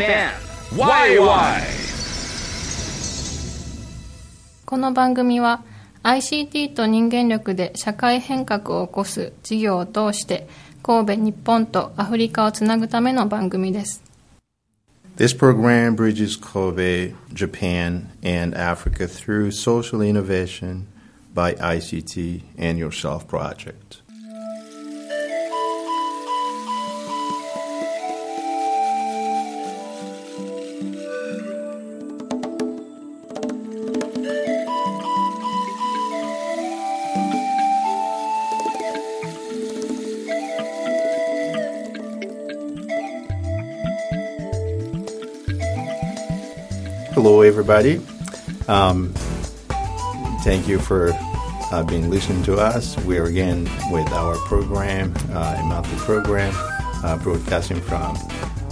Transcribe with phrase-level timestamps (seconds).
[0.00, 0.30] FM
[0.78, 1.60] YY
[4.64, 5.62] この番組は
[6.04, 10.48] ICT と人間力で社会変革を起こす事業を通して
[10.82, 14.02] 神戸日本とアフリカをつなぐための番組です
[15.18, 20.86] This program bridges Kobe, Japan, and Africa through social innovation
[21.34, 24.00] by ICT and Yourself Project.
[47.60, 48.00] Everybody.
[48.68, 49.12] Um,
[50.44, 51.10] thank you for
[51.70, 52.96] uh, being listening to us.
[53.04, 56.54] We're again with our program, uh, a monthly program,
[57.04, 58.16] uh, broadcasting from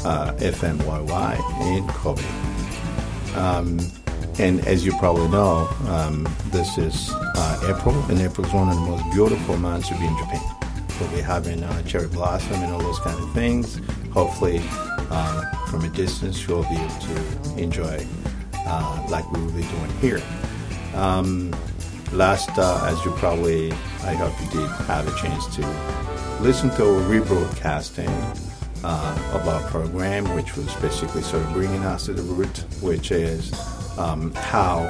[0.07, 2.23] uh, FMYY in Kobe.
[3.37, 3.79] Um,
[4.39, 8.75] and as you probably know, um, this is uh, April, and April is one of
[8.75, 10.41] the most beautiful months to be in Japan.
[10.99, 13.83] We'll be having uh, cherry blossom and all those kind of things.
[14.13, 14.61] Hopefully,
[15.11, 18.07] um, from a distance, you'll be able to enjoy
[18.69, 20.23] uh, like we will be doing here.
[20.95, 21.55] Um,
[22.13, 25.63] last, uh, as you probably, I hope you did have a chance to
[26.41, 28.09] listen to a rebroadcasting
[28.85, 33.11] uh, of our program, which was basically sort of bringing us to the root, which
[33.11, 33.53] is
[33.99, 34.87] um, how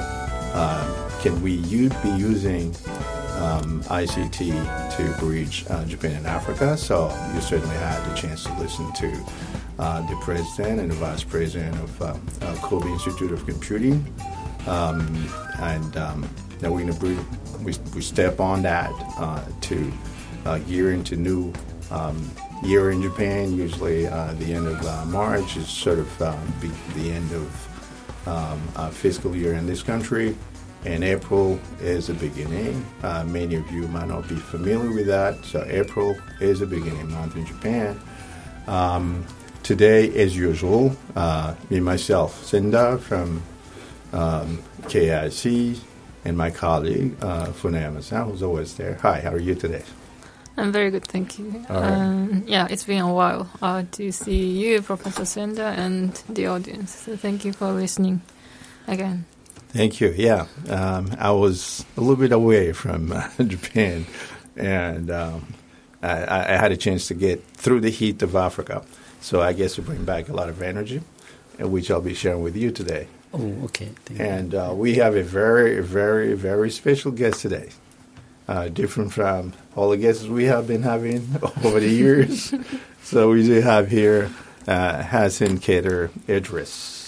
[0.53, 2.71] uh, can we u- be using
[3.39, 6.77] um, ICT to bridge uh, Japan and Africa.
[6.77, 9.25] So you certainly had the chance to listen to
[9.79, 12.05] uh, the president and the vice president of uh,
[12.41, 14.05] uh, Kobe Institute of Computing,
[14.67, 15.25] um,
[15.59, 16.29] and um,
[16.61, 17.25] now we're going to
[17.63, 19.91] we, we step on that uh, to
[20.45, 21.53] uh, gear into new
[21.91, 22.29] um,
[22.61, 23.53] year in Japan.
[23.53, 29.53] Usually, uh, the end of March is sort of the end of um, fiscal year
[29.53, 30.35] in this country,
[30.85, 32.85] and April is the beginning.
[33.03, 35.43] Uh, many of you might not be familiar with that.
[35.43, 37.99] So April is the beginning month in Japan.
[38.67, 39.25] Um,
[39.63, 43.41] today, as usual, uh, me myself, Senda from
[44.13, 45.79] um, KIC,
[46.25, 48.95] and my colleague uh, Funayama-san, who's always there.
[49.01, 49.83] Hi, how are you today?
[50.57, 51.65] I'm very good, thank you.
[51.69, 51.69] Right.
[51.69, 56.93] Um, yeah, it's been a while uh, to see you, Professor Senda, and the audience.
[56.93, 58.21] So thank you for listening
[58.87, 59.25] again.
[59.69, 60.13] Thank you.
[60.17, 64.07] Yeah, um, I was a little bit away from uh, Japan,
[64.55, 65.53] and um,
[66.01, 68.83] I, I had a chance to get through the heat of Africa.
[69.21, 71.01] So I guess to bring back a lot of energy,
[71.61, 73.07] uh, which I'll be sharing with you today.
[73.33, 73.89] Oh, okay.
[74.05, 74.19] Thank.
[74.19, 77.69] And uh, we have a very, very, very special guest today.
[78.47, 81.27] Uh, different from all the guests we have been having
[81.63, 82.53] over the years.
[83.03, 84.31] so we do have here
[84.67, 86.98] uh, Hassan Kader Idris.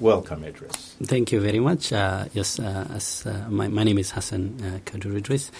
[0.00, 0.96] Welcome, Idris.
[1.02, 1.92] Thank you very much.
[1.92, 5.50] Uh, yes, uh, as, uh, my, my name is Hassan uh, Kadur Idris.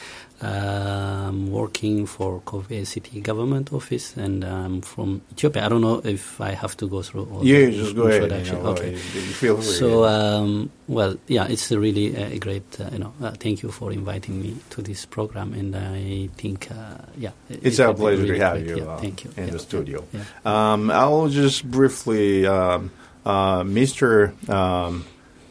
[0.41, 5.67] I'm working for Kobe City Government Office, and I'm from Ethiopia.
[5.67, 8.47] I don't know if I have to go through all Yeah, the just go ahead.
[8.47, 8.93] You know, okay.
[8.93, 9.65] you- you feel free.
[9.75, 13.71] So, um, well, yeah, it's a really uh, great, uh, you know, uh, thank you
[13.71, 17.93] for inviting me to this program, and I think, uh, yeah, it- It's it our
[17.93, 18.69] pleasure really to have great.
[18.69, 20.05] you, Yeah, uh, thank you in Yeah, the studio.
[20.15, 20.25] yeah.
[20.47, 22.91] Um, I'll just briefly, um,
[23.25, 24.49] uh, Mr.
[24.49, 25.05] Um,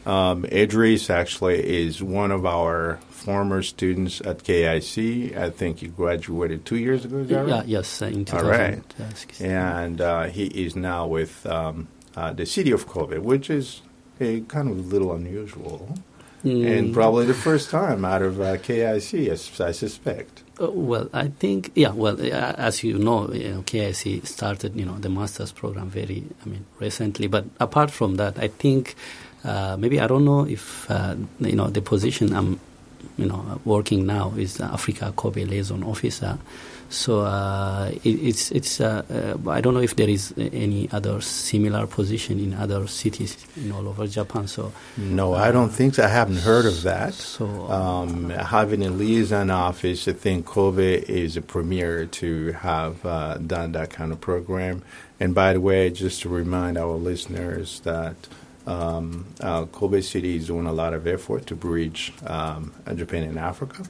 [0.06, 5.36] um, Idris actually is one of our former students at KIC.
[5.36, 7.18] I think he graduated two years ago.
[7.18, 8.82] Is that Yeah, yes, in All right.
[9.40, 13.82] And uh, he is now with um, uh, the city of Kobe, which is
[14.20, 15.94] a kind of a little unusual.
[16.42, 16.94] And Mm.
[16.94, 20.42] probably the first time out of uh, KIC, as I suspect.
[20.60, 24.86] Uh, well, I think, yeah, well, uh, as you know, you know, KIC started, you
[24.86, 27.26] know, the master's program very, I mean, recently.
[27.26, 28.94] But apart from that, I think
[29.44, 32.58] uh, maybe I don't know if, uh, you know, the position I'm,
[33.16, 36.38] you know, working now is Africa Kobe liaison officer.
[36.90, 41.20] So uh, it, it's it's uh, uh, I don't know if there is any other
[41.20, 44.48] similar position in other cities in all over Japan.
[44.48, 46.02] So No, I don't think so.
[46.02, 47.14] I haven't heard of that.
[47.14, 53.38] So, um, having a liaison office, I think Kobe is a premier to have uh,
[53.38, 54.82] done that kind of program.
[55.20, 58.16] And by the way, just to remind our listeners that
[58.66, 63.38] um, uh, Kobe City is doing a lot of effort to bridge um, Japan and
[63.38, 63.84] Africa.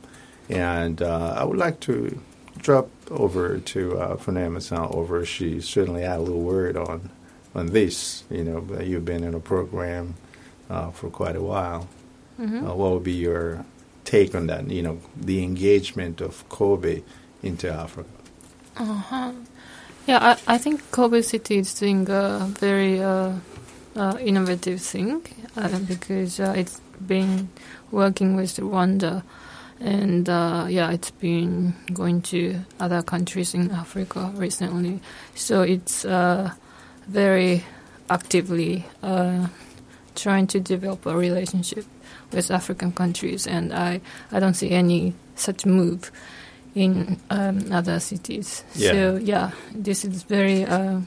[0.48, 2.20] And uh, I would like to
[2.58, 5.24] drop over to uh, Funayama-san over.
[5.24, 7.10] She certainly had a little word on
[7.54, 8.24] on this.
[8.30, 10.14] You know, you've been in a program
[10.68, 11.88] uh, for quite a while.
[12.68, 13.64] Uh, what would be your
[14.04, 14.68] take on that?
[14.70, 17.02] You know, the engagement of Kobe
[17.42, 18.08] into Africa.
[18.76, 19.32] Uh huh.
[20.06, 23.00] Yeah, I, I think Kobe City is doing a very
[23.96, 25.22] uh, innovative thing
[25.56, 27.48] uh, because uh, it's been
[27.90, 29.22] working with Rwanda,
[29.80, 35.00] and uh, yeah, it's been going to other countries in Africa recently.
[35.34, 36.52] So it's uh,
[37.08, 37.64] very
[38.08, 39.48] actively uh,
[40.14, 41.84] trying to develop a relationship
[42.32, 44.00] with African countries, and I,
[44.30, 46.12] I don't see any such move
[46.74, 48.62] in um, other cities.
[48.74, 48.92] Yeah.
[48.92, 51.00] So yeah, this is very uh,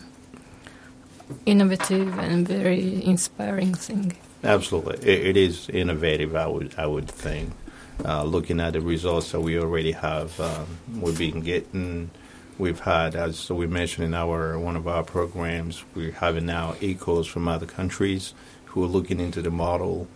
[1.45, 4.15] innovative and very inspiring thing.
[4.43, 6.35] Absolutely, it, it is innovative.
[6.35, 7.51] I would I would think.
[8.03, 10.67] Uh, looking at the results that we already have, um,
[10.99, 12.09] we've been getting.
[12.57, 17.27] We've had, as we mentioned in our one of our programs, we're having now echoes
[17.27, 18.33] from other countries
[18.65, 20.07] who are looking into the model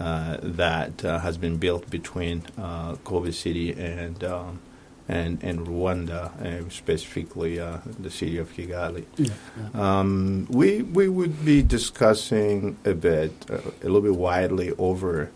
[0.00, 4.60] uh, that uh, has been built between uh, Kobe City and um,
[5.08, 9.04] and and Rwanda, uh, specifically uh, the city of Kigali.
[9.16, 9.34] yeah,
[9.74, 9.98] yeah.
[10.00, 15.30] Um, we we would be discussing a bit, uh, a little bit widely over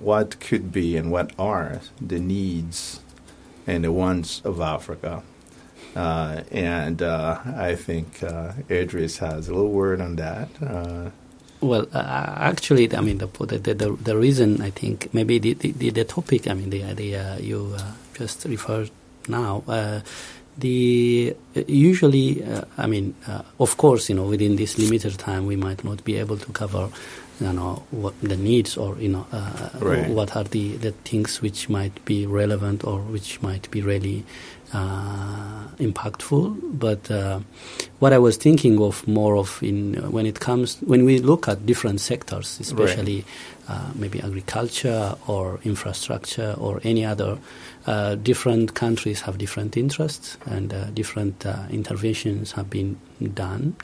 [0.00, 3.00] what could be and what are the needs
[3.66, 5.22] and the wants of Africa.
[5.94, 10.48] Uh, and uh, I think uh, Idris has a little word on that.
[10.60, 11.10] Uh,
[11.62, 15.90] Well, uh, actually, I mean, the, the the the reason I think maybe the the,
[15.94, 18.90] the topic, I mean, the idea you uh, just referred
[19.28, 20.00] now, uh,
[20.58, 21.34] the
[21.66, 25.82] usually, uh, I mean, uh, of course, you know, within this limited time, we might
[25.84, 26.90] not be able to cover,
[27.40, 30.08] you know, what the needs or you know, uh, Right.
[30.10, 34.24] what are the the things which might be relevant or which might be really
[34.74, 36.56] uh, impactful.
[36.78, 37.40] But uh,
[38.00, 41.64] what I was thinking of more of in when it comes when we look at
[41.64, 43.24] different sectors, especially
[43.68, 47.38] uh, maybe agriculture or infrastructure or any other.
[47.86, 52.96] Uh, different countries have different interests, and uh, different uh, interventions have been
[53.34, 53.74] done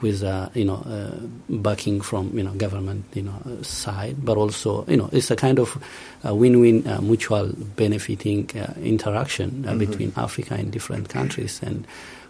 [0.00, 1.10] with uh, you know uh,
[1.48, 5.58] backing from you know government you know side, but also you know it's a kind
[5.58, 5.82] of
[6.24, 11.60] uh, win-win uh, mutual benefiting uh, interaction uh, between Africa and different countries.
[11.62, 11.86] And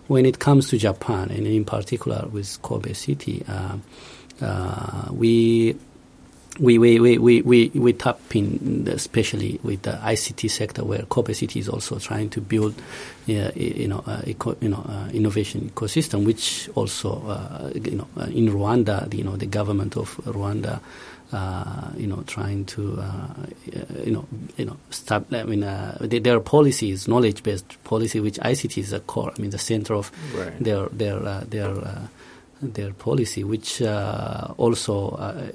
[0.07, 3.77] when it comes to Japan, and in particular with Kobe City, uh,
[4.41, 5.77] uh, we
[6.59, 11.33] we we, we, we, we, we tap in, especially with the ICT sector, where Kobe
[11.33, 12.75] City is also trying to build,
[13.29, 18.09] uh, you know, uh, eco, you know, uh, innovation ecosystem, which also, uh, you know,
[18.17, 20.81] uh, in Rwanda, you know, the government of Rwanda,
[21.31, 23.35] uh, you know, trying to, uh,
[24.05, 25.27] you know, you know, start.
[25.33, 29.33] I mean, uh, their, their policy is knowledge-based policy, which ICT is a core.
[29.37, 30.59] I mean, the center of Right.
[30.59, 32.07] their their uh, their uh,
[32.61, 35.51] their policy, which uh, also uh,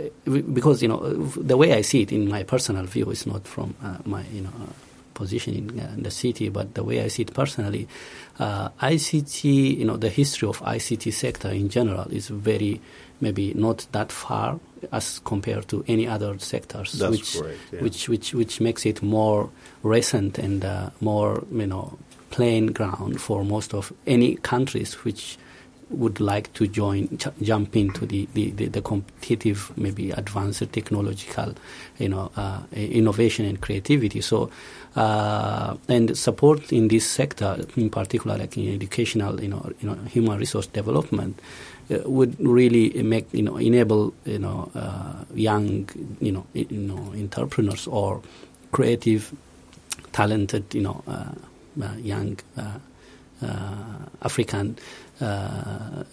[0.53, 0.99] because you know
[1.35, 4.41] the way I see it in my personal view is not from uh, my you
[4.41, 4.51] know
[5.13, 7.87] position in, uh, the city, but the way I see it personally,
[8.39, 12.81] uh, ICT you know the history of ICT sector in general is very
[13.21, 14.59] maybe not that far
[14.91, 17.81] as compared to any other sectors, That's which correct, yeah.
[17.81, 19.49] which which which makes it more
[19.81, 21.97] recent and uh, more you know
[22.31, 25.37] plain ground for most of any countries which
[25.89, 31.53] would like to join ch- jump into the, the, the, the competitive maybe advanced technological
[31.97, 34.21] you know uh, innovation and creativity.
[34.21, 34.49] So
[34.95, 39.95] uh, and support in this sector in particular like in educational you know you know
[40.05, 41.39] human resource development
[41.91, 45.89] uh, would really make you know enable you know uh, young
[46.21, 48.21] you know you know entrepreneurs or
[48.71, 49.33] creative
[50.11, 51.31] talented you know uh,
[51.81, 52.37] uh, young
[54.21, 54.77] African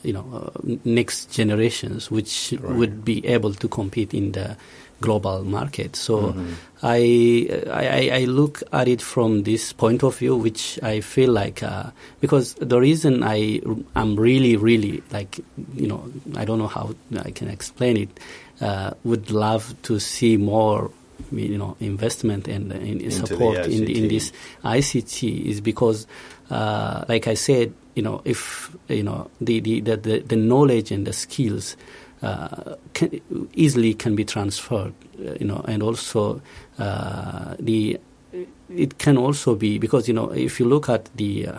[0.02, 2.76] you know uh, next generations which Right.
[2.76, 4.56] would be able to compete in the
[5.00, 6.54] global market so Mhm.
[6.82, 11.62] I, I I look at it from this point of view which I feel like
[11.62, 11.90] uh,
[12.20, 13.60] because the reason I
[13.96, 15.40] am really really like
[15.76, 16.04] you know
[16.36, 18.12] I don't know how I can explain it
[18.60, 20.90] uh, would love to see more
[21.32, 24.32] you know investment and, and the support in, in this
[24.64, 26.06] ICT is because
[26.50, 31.06] uh, like I said, you know, if you know the the, the, the, knowledge and
[31.06, 31.76] the skills
[32.22, 33.20] uh, can,
[33.54, 36.40] easily can be transferred, uh, you know, and also
[36.78, 37.98] uh, the
[38.68, 41.58] it can also be because you know if you look at the, uh,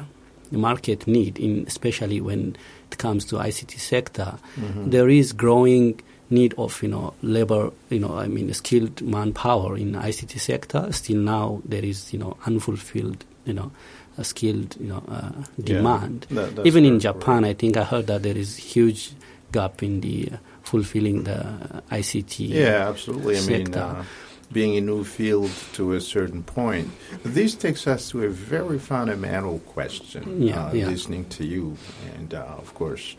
[0.52, 2.56] the market need, in especially when
[2.92, 4.90] it comes to ICT sector, Mm-hmm.
[4.90, 9.94] there is growing need of you know labor, you know, I mean skilled manpower in
[9.94, 10.92] ICT sector.
[10.92, 13.72] Still now there is you know unfulfilled, you know.
[14.18, 16.28] A skilled, you know, uh, Yeah, demand.
[16.32, 19.12] that- Even in Japan, I think I heard that there is huge
[19.52, 22.50] gap in the uh, fulfilling the ICT.
[22.50, 23.38] Yeah, absolutely.
[23.38, 24.04] I mean, uh,
[24.52, 26.90] being a new field to a certain point.
[27.24, 30.44] This takes us to a very fundamental question.
[30.44, 30.88] Yeah, uh, yeah.
[30.90, 31.78] Listening to you,
[32.18, 33.16] and uh, of course,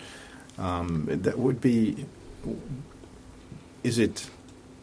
[0.58, 2.04] um, that would be:
[3.82, 4.28] Is it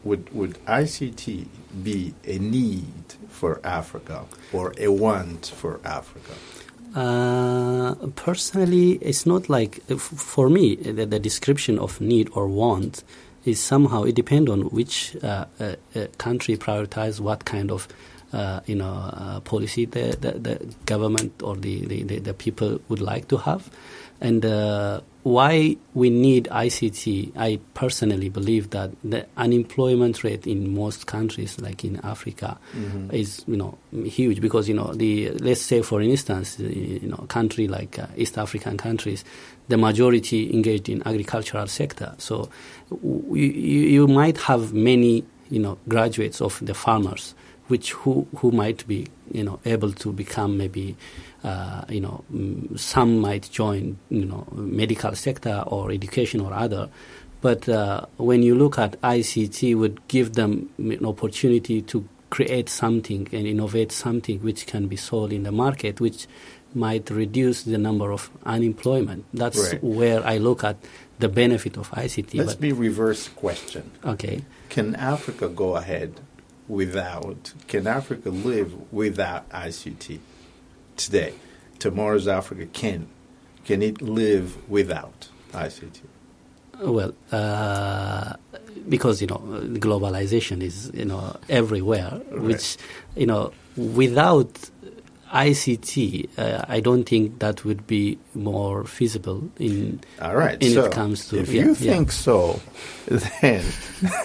[0.04, 1.46] would would ICT
[1.82, 6.32] be a need for Africa or a want for Africa?
[6.94, 13.04] Uh, personally, it's not like for me the, the description of need or want
[13.44, 17.88] is somehow it depends on which uh, uh, uh, country prioritize what kind of
[18.32, 23.00] uh, you know uh, policy the, the, the government or the, the, the people would
[23.00, 23.70] like to have,
[24.20, 27.32] and uh, why we need ICT.
[27.36, 32.58] I personally believe that the unemployment rate in most countries, like in Africa,
[33.12, 37.68] is you know huge because you know the let's say for instance you know country
[37.68, 39.24] like uh, East African countries,
[39.68, 42.14] the majority engaged in agricultural sector.
[42.18, 42.48] So
[42.90, 47.34] w- you, you might have many you know graduates of the farmers
[47.70, 50.96] which who who might be you know able to become maybe
[51.44, 56.88] uh, you know mm, some might join you know medical sector or education or other
[57.40, 63.26] but uh, when you look at ICT would give them an opportunity to create something
[63.32, 66.26] and innovate something which can be sold in the market which
[66.74, 69.82] might reduce the number of unemployment that's Right.
[69.82, 70.76] where I look at
[71.18, 73.90] the benefit of ICT Let's but, be reverse question.
[74.04, 74.36] okay
[74.68, 76.20] Can Africa go ahead
[76.70, 77.52] without?
[77.68, 80.20] Can Africa live without ICT
[80.96, 81.34] today?
[81.78, 83.08] Tomorrow's Africa can.
[83.64, 86.00] Can it live without ICT?
[86.80, 88.34] Well, uh,
[88.88, 89.38] because you know
[89.86, 92.76] globalization is you know everywhere, which
[93.16, 94.70] you know without
[95.32, 100.60] ICT, uh, I don't think that would be more feasible in All right.
[100.60, 101.74] in so it comes to if yeah, you yeah.
[101.74, 102.60] think so,
[103.06, 103.64] then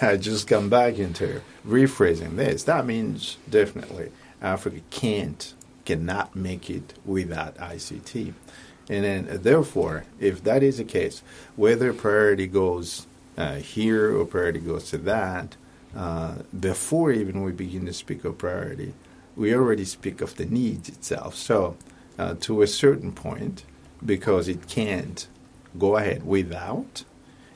[0.02, 2.64] I just come back into rephrasing this.
[2.64, 5.54] That means definitely Africa can't,
[5.86, 8.34] cannot make it without ICT.
[8.90, 11.22] And then, uh, therefore, if that is the case,
[11.56, 13.08] whether priority goes
[13.38, 15.56] uh, here or priority goes to that,
[15.96, 18.94] uh, before even we begin to speak of priority,
[19.36, 21.36] we already speak of the needs itself.
[21.36, 21.75] So,
[22.18, 23.63] uh, to a certain point,
[24.06, 25.27] because it can't
[25.77, 27.04] go ahead without,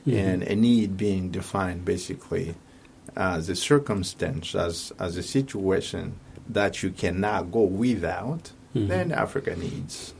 [0.06, 0.14] Mhm.
[0.16, 2.54] and a need being defined basically
[3.16, 6.14] as a circumstance, as, as a situation
[6.48, 8.88] that you cannot go without, Mhm.
[8.88, 10.14] then Africa needs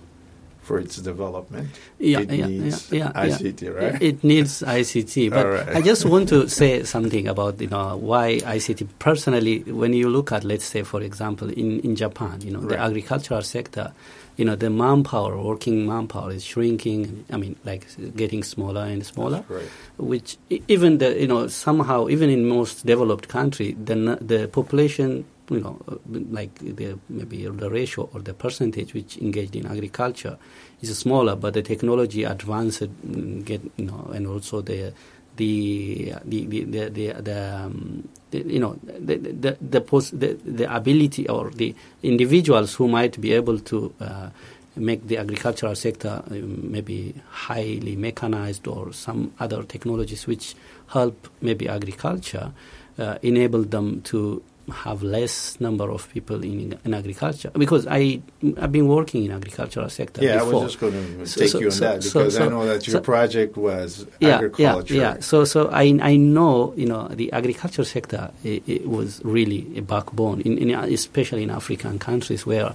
[0.71, 1.69] for its development.
[1.99, 4.00] yeah, it yeah, needs yeah, yeah, ICT, right?
[4.00, 5.77] It, needs ICT, but right.
[5.77, 8.87] I just want to say something about you know why ICT.
[9.00, 12.79] Personally, when you look at, let's say, for example, in, in Japan, you know, the
[12.79, 13.93] agricultural sector,
[14.37, 17.25] you know, the manpower, working manpower, is shrinking.
[17.33, 17.83] I mean, like
[18.15, 19.69] getting smaller and smaller right.
[19.99, 25.61] which even the you know somehow even in most developed country the the population you
[25.61, 25.97] know uh,
[26.30, 30.38] like the maybe the ratio or the percentage which engaged in agriculture
[30.80, 34.92] is smaller but the technology advanced mm, get you know and also the
[35.37, 39.80] the the the the, the, um, the you know the the the,
[40.12, 44.28] the the ability or the individuals who might be able to uh,
[44.76, 50.54] make the agricultural sector um, maybe highly mechanized or some other technologies which
[50.88, 52.52] help maybe agriculture
[52.99, 58.21] uh, enable them to have less number of people in, in agriculture because I
[58.61, 61.59] I've been working in agricultural sector Yeah, I was just going to So- take so-
[61.61, 64.95] you on so- that because I know that your project was yeah, agriculture.
[64.95, 65.21] Yeah, yeah.
[65.21, 69.83] So, so I, I know, you know, the agriculture sector it, it was really a
[69.83, 72.75] backbone, in, in, especially in African countries where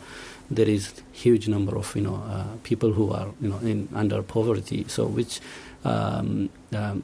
[0.52, 4.22] there is huge number of, you know, uh, people who are, you know, in under
[4.22, 4.86] poverty.
[4.88, 5.40] So, which,
[5.84, 7.04] um, um,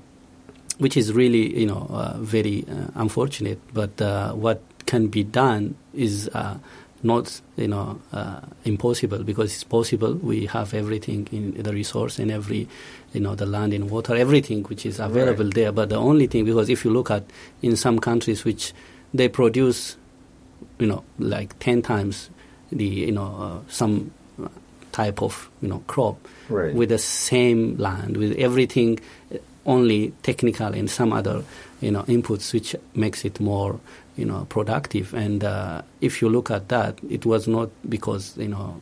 [0.77, 3.59] which is really, you know, uh, very uh, unfortunate.
[3.73, 6.29] But uh, what can be done is.
[6.33, 6.57] Uh,
[7.03, 10.13] not you know uh, impossible because it's possible.
[10.13, 12.67] We have everything in the resource and every
[13.11, 15.53] you know the land and water, everything which is available Right.
[15.55, 15.71] there.
[15.71, 17.23] But the only thing because if you look at
[17.63, 18.71] in some countries which
[19.15, 19.97] they produce
[20.77, 22.29] you know like ten times
[22.71, 23.33] the you know
[23.65, 24.11] uh, some
[24.91, 26.17] type of you know crop
[26.49, 26.71] Right.
[26.75, 28.99] with the same land with everything
[29.33, 31.43] uh, only technical and some other
[31.81, 33.79] you know inputs which makes it more
[34.15, 35.13] you know productive.
[35.13, 38.81] And uh, if you look at that it was not because you know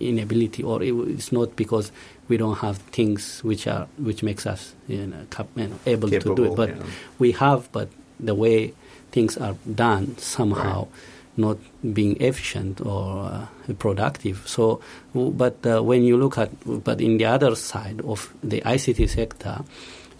[0.00, 1.92] inability or it, it's not because
[2.28, 6.08] we don't have things which are which makes us you know, cap- you know able
[6.10, 6.56] to do it.
[6.56, 6.82] But yeah.
[7.18, 7.88] we have but
[8.20, 8.74] the way
[9.10, 10.88] things are done somehow
[11.36, 11.56] not
[11.94, 13.46] being efficient or uh,
[13.78, 14.42] productive.
[14.46, 14.80] So
[15.14, 16.50] but uh, when you look at
[16.84, 19.64] but in the other side of the ICT sector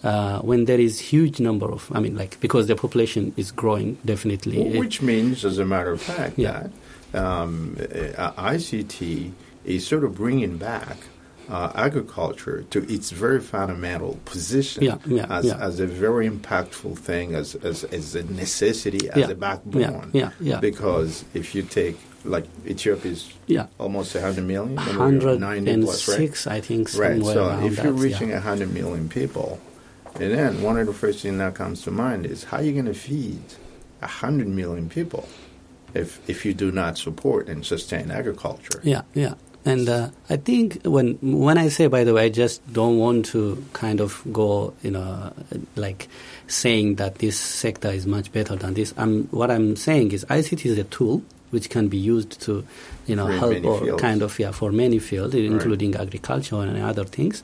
[0.03, 3.97] uh, when there is huge number of I mean like because the population is growing
[4.05, 6.67] definitely Well, Which means, as a matter of fact, Yeah.
[7.11, 7.75] that um,
[8.17, 9.31] uh, ICT
[9.65, 10.97] is sort of bringing back
[11.49, 15.57] uh, agriculture to its very fundamental position Yeah, yeah, as, yeah.
[15.67, 20.11] as a very impactful thing, as, as, as a necessity, as a backbone.
[20.13, 20.59] yeah, yeah.
[20.59, 26.19] Because if you take, like, Ethiopia is yeah almost 100 million, number 90 plus, right?
[26.19, 27.23] 106 I think Right.
[27.23, 28.35] So if you're that, reaching yeah.
[28.45, 29.59] 100 million people,
[30.19, 32.73] and then one of the first things that comes to mind is how are you
[32.73, 33.41] going to feed
[33.99, 35.27] 100 million people
[35.93, 38.79] if if you do not support and sustain agriculture?
[38.83, 39.33] Yeah, yeah.
[39.65, 43.25] And uh, I think when when I say, by the way, I just don't want
[43.27, 45.33] to kind of go, you know,
[45.75, 46.07] like
[46.47, 48.93] saying that this sector is much better than this.
[48.97, 51.21] I'm what I'm saying is ICT is a tool
[51.51, 52.63] which can be used to,
[53.05, 54.01] you know, For help or fields.
[54.01, 57.43] kind of yeah for many fields, including agriculture and other things.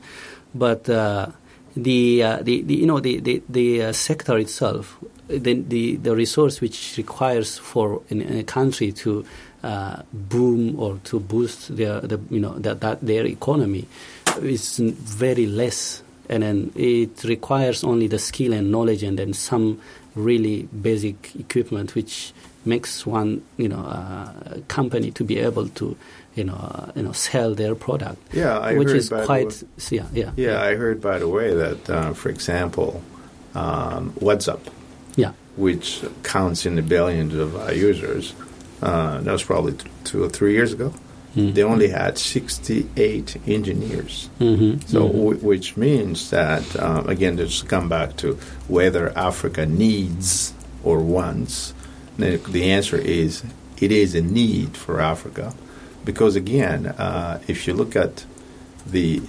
[0.54, 1.28] But uh,
[1.76, 6.16] the, uh, the the you know the the, the uh, sector itself, the, the the
[6.16, 9.24] resource which requires for in, in a country to
[9.62, 13.86] uh, boom or to boost their the you know that, that their economy
[14.40, 19.80] is very less, and then it requires only the skill and knowledge and then some
[20.14, 22.32] really basic equipment which
[22.64, 24.32] makes one you know uh,
[24.68, 25.96] company to be able to
[26.36, 30.06] you know you know sell their product Yeah, I which heard is quite way- yeah
[30.20, 33.02] yeah Yeah, I heard by the way that, uh, for example,
[33.54, 34.60] um, WhatsApp,
[35.16, 38.34] yeah which counts in the billions of uh, users,
[38.82, 40.92] uh, that was probably t- two or three years ago.
[41.34, 41.54] Mm.
[41.54, 44.28] They only had 68 engineers.
[44.40, 45.12] Mhm, So, mhm.
[45.12, 48.38] w- which means that um, again, just come back to
[48.68, 50.52] whether Africa needs
[50.84, 51.72] or wants.
[52.18, 53.42] The answer is
[53.80, 55.52] it is a need for Africa,
[56.06, 58.24] because again, uh, if you look at
[58.90, 59.20] the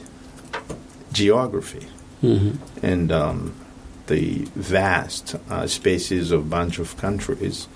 [1.12, 1.86] geography
[2.24, 2.58] Mhm.
[2.82, 3.54] and um,
[4.08, 7.68] the vast uh, spaces of bunch of countries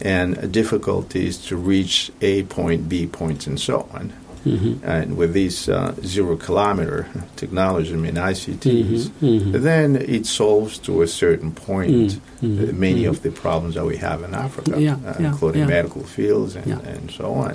[0.00, 3.08] and difficulties to reach A point, B
[3.46, 4.12] and so on.
[4.46, 4.78] Mhm.
[4.84, 7.06] And with these uh, zero kilometer
[7.36, 9.62] technology, I mean ICTs, Mhm, mhm.
[9.62, 13.08] then it solves to a certain point Mm, mm, uh, many mm.
[13.10, 15.74] of the problems that we have in Africa, Yeah, uh, yeah, including yeah.
[15.76, 17.54] medical fields and, and so on.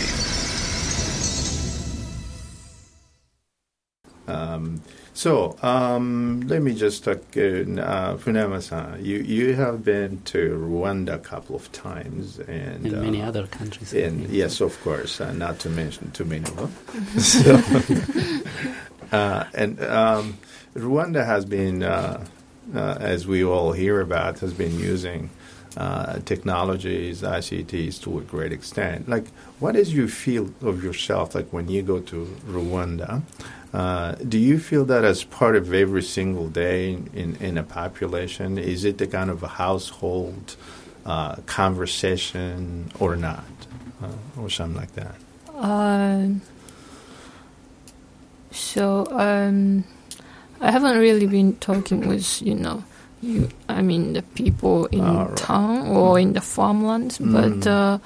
[5.13, 11.15] So, um, let me just talk, uh, uh, Funayama-san, you, you have been to Rwanda
[11.15, 15.33] a couple of times and, in many uh, other countries And yes, of course, uh,
[15.33, 17.19] not to mention too many of them.
[17.19, 17.61] so,
[19.11, 20.37] uh, and um,
[20.75, 22.25] Rwanda has been, uh,
[22.73, 25.29] uh, as we all hear about, has been using
[25.77, 29.07] uh, technologies, ICTs to a great extent.
[29.07, 29.27] Like,
[29.59, 33.21] what is your feel of yourself like when you go to Rwanda?
[33.73, 38.57] Uh, do you feel that as part of every single day in, in a population?
[38.57, 40.57] Is it the kind of a household
[41.05, 43.45] uh, conversation or not?
[44.01, 45.15] uh, or something like that.
[45.55, 46.41] Um,
[48.51, 49.83] so um,
[50.59, 52.83] I haven't really been talking with you know
[53.21, 55.37] you I mean the people in Ah, right.
[55.37, 57.67] town or in the farmlands, but Mm.
[57.67, 57.97] uh,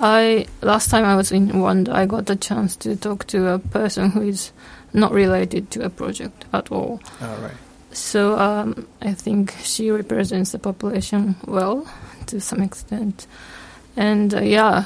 [0.00, 3.58] I last time I was in Rwanda, I got the chance to talk to a
[3.58, 4.52] person who is
[4.92, 7.00] not related to a project at all.
[7.20, 7.56] All right.
[7.90, 11.86] So um, I think she represents the population well
[12.26, 13.26] to some extent,
[13.96, 14.84] and uh, yeah,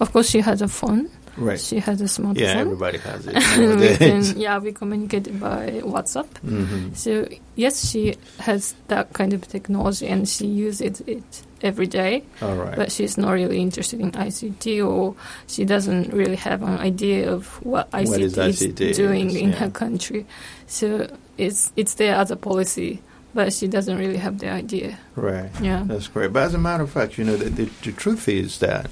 [0.00, 1.60] of course she has a phone, Right.
[1.60, 2.38] She has a smartphone.
[2.38, 3.34] Yeah, everybody has it.
[3.78, 6.26] We can, yeah, we communicate by WhatsApp.
[6.44, 6.96] Mhm.
[6.96, 12.24] So yes, she has that kind of technology and she uses it every day.
[12.42, 12.76] All right.
[12.76, 15.14] But she's not really interested in ICT, or
[15.46, 19.56] she doesn't really have an idea of what ICT, is ICT doing is, in yeah.
[19.56, 20.26] her country.
[20.66, 23.00] So it's it's there as a policy,
[23.34, 24.98] but she doesn't really have the idea.
[25.16, 25.50] right.
[25.62, 25.82] Yeah.
[25.86, 26.32] That's great.
[26.32, 28.90] But as a matter of fact, you know, the, the, the truth is that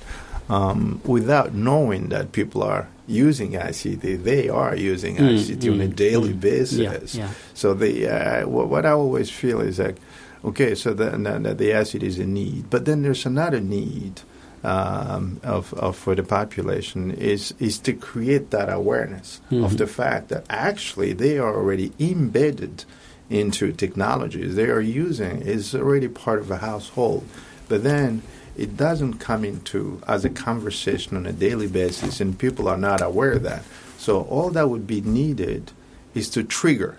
[0.49, 5.87] um, without knowing that people are using ICT, they are using Mm, ICT on a
[5.87, 6.41] mm, daily mm.
[6.41, 7.15] basis.
[7.15, 7.31] Yeah, yeah.
[7.55, 9.97] So the uh, what, what I always feel is like,
[10.45, 14.21] okay, so the, the, the ICT is a need, but then there's another need
[14.65, 19.79] um, of, of for the population is is to create that awareness of Mhm.
[19.79, 22.85] the fact that actually they are already embedded
[23.31, 27.25] into technologies they are using is already part of a household,
[27.69, 28.23] but then
[28.57, 33.03] it doesn't come into as a conversation on a daily basis, and people are not
[33.03, 33.62] aware of that.
[33.99, 35.73] So all that would be needed
[36.14, 36.99] is to trigger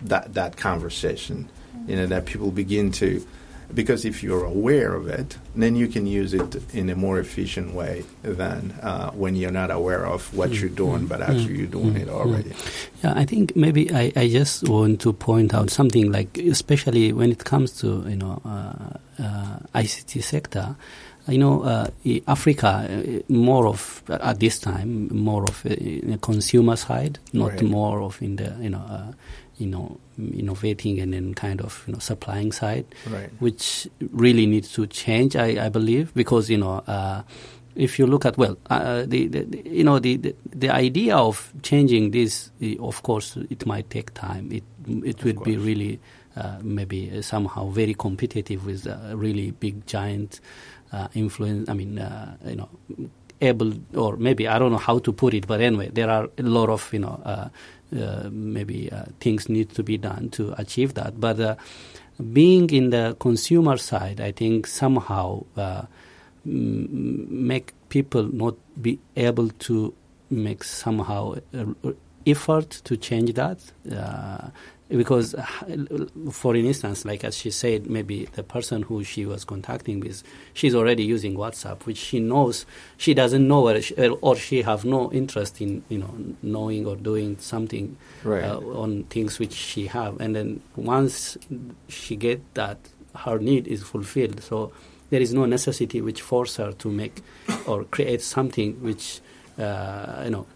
[0.00, 1.48] that that conversation.
[1.86, 3.26] You know that people begin to,
[3.72, 7.72] because if you're aware of it, then you can use it in a more efficient
[7.74, 11.58] way than uh, when you're not aware of what Mm, you're doing, but actually mm,
[11.58, 12.52] you're doing mm, it already.
[13.02, 17.30] Yeah, I think maybe I, I just want to point out something like, especially when
[17.32, 20.76] it comes to you know uh, uh, ICT sector,
[21.28, 21.88] you know, uh,
[22.28, 25.72] Africa uh, more of at this time more of a,
[26.04, 27.62] in a consumer side, not Right.
[27.62, 29.12] more of in the you know uh,
[29.58, 33.30] you know innovating and then kind of you know supplying side Right.
[33.40, 37.22] which really needs to change, I, I believe, because you know, uh,
[37.76, 41.16] if you look at well, uh, the, the the- you know the, the the idea
[41.16, 44.50] of changing this, of course, it might take time.
[44.52, 44.62] It
[45.04, 45.98] it would be really
[46.36, 50.40] uh, maybe uh, somehow very competitive with a really big giant
[50.92, 51.68] uh, influence.
[51.68, 52.68] I mean, uh, you know.
[53.40, 56.42] Able or maybe I don't know how to put it, but anyway, there are a
[56.42, 57.48] lot of you know uh, uh,
[57.92, 61.20] maybe uh, things need to be done to achieve that.
[61.20, 61.56] But uh,
[62.32, 65.82] being in the consumer side, I think somehow uh,
[66.44, 69.94] make people not be able to
[70.30, 71.92] make somehow uh,
[72.26, 73.58] effort to change that.
[73.90, 74.48] Uh,
[74.88, 75.46] because, uh,
[76.30, 80.74] for instance, like as she said, maybe the person who she was contacting with, she's
[80.74, 82.66] already using WhatsApp, which she knows.
[82.96, 86.96] She doesn't know, where she, or she have no interest in, you know, knowing or
[86.96, 88.44] doing something Right.
[88.44, 90.20] uh, on things which she have.
[90.20, 91.36] And then once
[91.88, 92.78] she get that
[93.16, 94.42] her need is fulfilled.
[94.42, 94.72] So
[95.10, 97.22] there is no necessity which force her to make
[97.66, 99.20] or create something which
[99.58, 100.46] uh, you know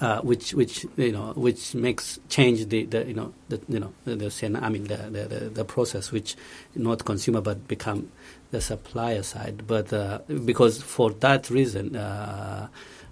[0.00, 3.92] uh, which which you know which makes change the, the you know the you know
[4.04, 6.36] the, I mean the, the, the, process which
[6.74, 8.10] not consumer but become
[8.50, 12.68] the supplier side but uh, because for that reason uh,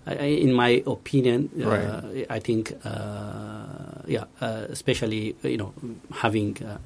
[0.06, 2.26] I, in my opinion uh, Right.
[2.30, 5.74] I think uh, yeah uh, especially you know
[6.12, 6.78] having uh,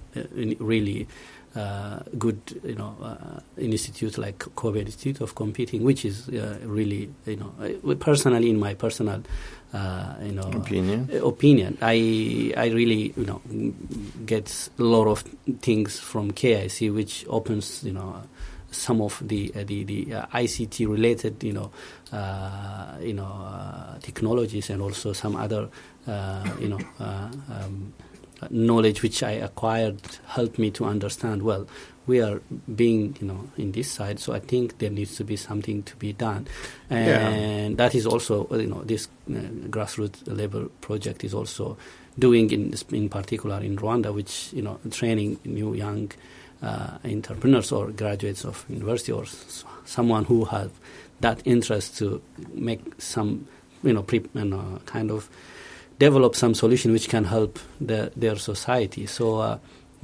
[0.59, 1.07] really
[2.19, 7.37] good you know uh, institute like Kobe Institute of Computing which is uh, really you
[7.37, 9.23] know uh, personally in my personal
[9.75, 11.09] uh, you know Opinion.
[11.13, 11.77] uh, opinion.
[11.83, 13.41] I I really you know
[14.27, 15.21] get a lot of
[15.61, 18.23] things from KIC, which opens you know
[18.71, 21.71] some of the uh, the the uh, ICT related you know
[22.13, 25.69] uh, you know uh, technologies and also some other
[26.07, 27.93] uh, you know uh, um,
[28.51, 31.67] knowledge which I acquired helped me to understand well
[32.07, 32.41] we are
[32.75, 35.97] being you know in this side so I think there needs to be something to
[35.97, 36.47] be done
[36.91, 37.29] Yeah.
[37.29, 39.35] and that is also you know this uh,
[39.71, 41.77] grassroots level project is also
[42.19, 46.11] doing in in particular in Rwanda which you know training new young
[46.63, 50.71] uh, entrepreneurs or graduates of university or s- someone who have
[51.21, 52.21] that interest to
[52.55, 53.47] make some
[53.85, 55.29] you know pre- you know, kind of
[56.07, 57.53] develop some solution which can help
[57.89, 59.59] the, their society so uh,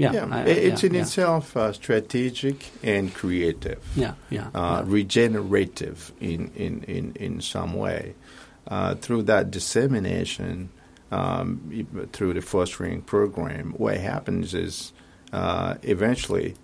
[0.05, 1.03] yeah, Yeah, I- i- it's yeah, in yeah.
[1.03, 2.57] itself uh, strategic
[2.93, 3.81] and creative.
[4.05, 8.03] yeah yeah, uh, regenerative in, in, in, in some way.
[8.75, 10.69] Uh, through that dissemination,
[11.11, 11.49] um,
[12.15, 14.93] through the fostering program, what happens is
[15.33, 16.55] uh, eventually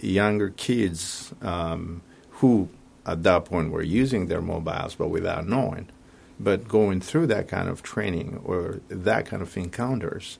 [0.00, 2.00] younger kids um,
[2.40, 2.68] who
[3.04, 5.86] at that point were using their mobiles but without knowing,
[6.42, 10.38] but going through that kind of training or that kind of encounters,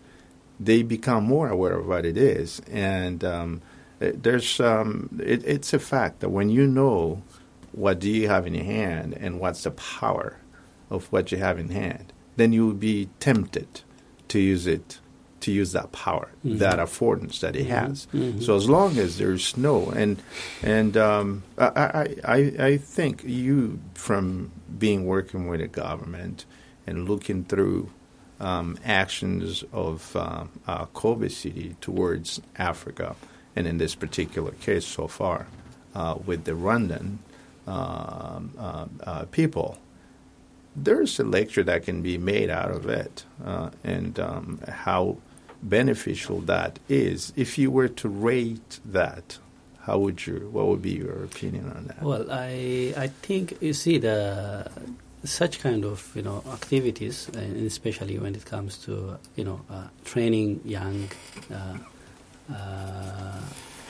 [0.58, 2.60] they become more aware of what it is.
[2.70, 3.62] And um,
[4.00, 7.22] it- there's um, it, it's a fact that when you know
[7.72, 10.38] what do you have in your hand and what's the power
[10.90, 13.82] of what you have in hand, then you will be tempted
[14.28, 14.98] to use it
[15.40, 18.06] to use that power, that affordance that it has.
[18.12, 18.42] Mhm.
[18.42, 20.20] So as long as there's snow, and
[20.62, 26.44] and um, I, I I think you from being working with the government
[26.86, 27.90] and looking through
[28.40, 33.14] um, actions of um, uh, Kobe City towards Africa,
[33.54, 35.46] and in this particular case so far,
[35.94, 37.18] uh, with the Rwandan
[37.66, 39.76] um, uh, uh, people,
[40.74, 45.18] there's a lecture that can be made out of it, uh, and um, how
[45.62, 47.32] beneficial that is.
[47.36, 49.38] If you were to rate that,
[49.82, 50.48] how would you?
[50.52, 52.02] What would be your opinion on that?
[52.02, 54.70] Well, I I think you see the
[55.24, 59.84] such kind of you know activities, and especially when it comes to you know uh,
[60.04, 61.08] training young,
[61.52, 63.40] uh, uh,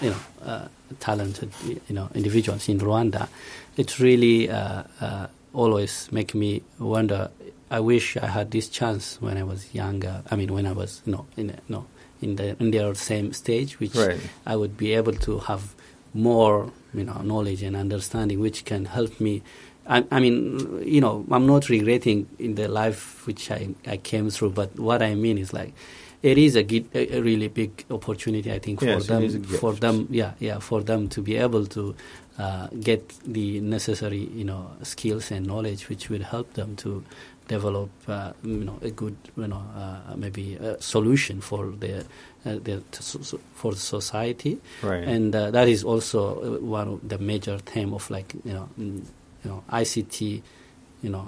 [0.00, 0.68] you know, uh,
[1.00, 3.28] talented you know individuals in Rwanda,
[3.76, 7.30] it really uh, uh, always make me wonder.
[7.70, 10.22] I wish I had this chance when I was younger.
[10.30, 11.87] I mean, when I was know in no
[12.20, 14.20] in the in their same stage, which Right.
[14.46, 15.74] I would be able to have
[16.12, 19.42] more, you know, knowledge and understanding, which can help me.
[19.87, 24.28] I, I mean, you know, I'm not regretting in the life which I, I came
[24.30, 25.72] through, but what I mean is like,
[26.22, 29.61] it is a, a really big opportunity, I think, Yes, for them, a gift.
[29.61, 31.94] for them, yeah, yeah, for them to be able to
[32.38, 37.02] uh, get the necessary, you know, skills and knowledge, which will help them to
[37.54, 41.92] develop, uh, you know, a good, you know, uh, maybe a solution for the,
[42.46, 45.04] uh, the so- for the society Right.
[45.14, 48.66] and uh, that is also uh, one of the major theme of like you know
[48.78, 49.02] mm,
[49.44, 50.20] you know ICT
[51.04, 51.26] you know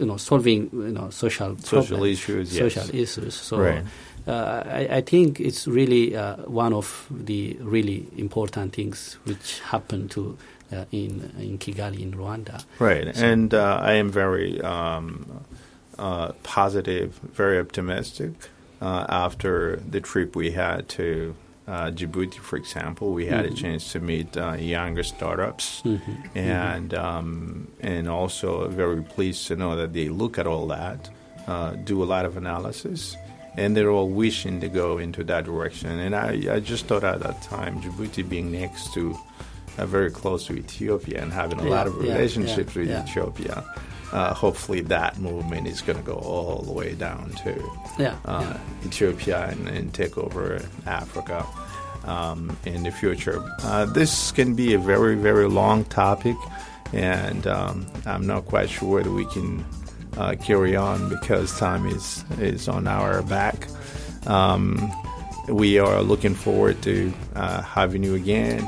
[0.00, 2.74] you know solving you know social Social problems, issues, yes.
[2.74, 3.84] social issues so Right.
[4.26, 10.10] uh, I, I think it's really uh, one of the really important things which happened
[10.12, 10.36] to
[10.72, 15.44] uh, in in Kigali in Rwanda Right, So- and uh, I am very um,
[15.98, 18.32] uh, positive, very optimistic.
[18.80, 21.34] Uh, after the trip we had to
[21.68, 23.56] uh, Djibouti, for example, we had a Mhm.
[23.62, 26.00] chance to meet uh, younger startups, Mhm.
[26.34, 31.08] and um, and also very pleased to know that they look at all that,
[31.46, 33.16] uh, do a lot of analysis,
[33.56, 35.90] and they're all wishing to go into that direction.
[36.00, 39.14] And I, I just thought at that time, Djibouti being next to,
[39.78, 42.90] uh, very close to Ethiopia and having a lot Yeah, of yeah, relationships yeah, with
[42.90, 43.02] yeah.
[43.04, 43.64] Ethiopia,
[44.12, 47.52] uh, hopefully that movement is going to go all the way down to
[47.98, 48.56] yeah, uh.
[48.84, 51.46] Ethiopia and, and take over Africa
[52.04, 53.42] um, in the future.
[53.62, 56.36] Uh, this can be a very, very long topic,
[56.92, 59.64] and um, I'm not quite sure whether we can
[60.16, 63.66] uh, carry on because time is, is on our back.
[64.26, 64.92] Um,
[65.48, 68.62] we are looking forward to uh, having you again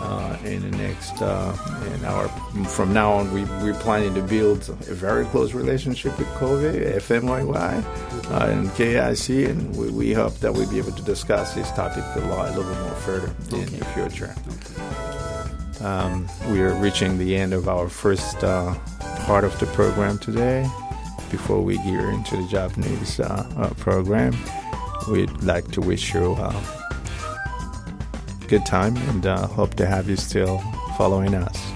[0.00, 1.56] uh, in the next uh,
[1.94, 2.28] in our
[2.66, 7.84] from now on we, we're planning to build a very close relationship with Kobe, FMYY
[8.30, 12.04] uh, and KIC and we, we hope that we'll be able to discuss this topic
[12.16, 14.34] a, lot, a little bit more further in the future.
[15.82, 18.74] Um, we are reaching the end of our first uh,
[19.24, 20.68] part of the program today.
[21.30, 24.36] Before we gear into the Japanese uh, program,
[25.09, 26.61] we'd like to wish you uh,
[28.47, 30.59] good time and uh, hope to have you still
[30.97, 31.75] following us.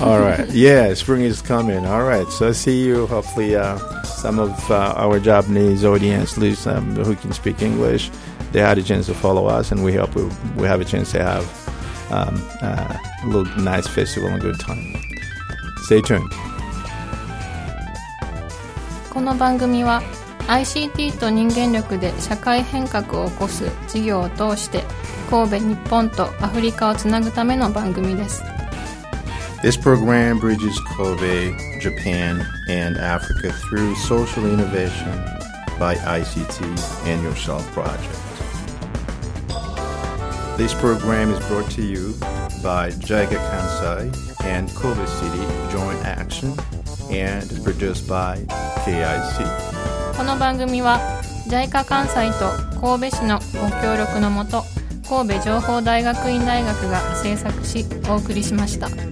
[0.00, 0.48] All right.
[0.50, 1.86] Yeah, spring is coming.
[1.86, 2.26] All right.
[2.28, 3.06] So see you.
[3.06, 8.10] Hopefully, uh, some of uh, our Japanese audience, at least um, who can speak English,
[8.52, 10.24] they had a chance to follow us, and we hope we,
[10.56, 11.44] we have a chance to have
[12.10, 14.82] um, uh, a little nice festival and good time.
[15.84, 16.32] Stay tuned.
[19.12, 20.02] この番組は
[20.47, 24.83] ICT と人間力で社会変革を起こす事業を通して
[25.29, 28.43] 神戸日本とアフリカをつなぐための番組です
[29.61, 35.11] This program bridges Kobe, Japan, and Africa through social innovation
[35.77, 38.17] by ICT and Yourself Project.
[40.57, 42.13] This program is brought to you
[42.63, 46.55] by JICA Kansai and Kobe City Joint Action
[47.11, 48.37] and produced by
[48.83, 49.70] KIC.
[50.17, 54.63] この番組は JICA 関西と神戸市のご協力のもと
[55.07, 59.10] 神戸情報大学院大学が制作しお送りしました。